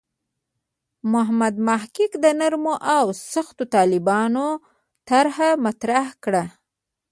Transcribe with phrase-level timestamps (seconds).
[1.13, 4.47] محمد محق د نرمو او سختو طالبانو
[5.09, 6.43] طرح مطرح کړه.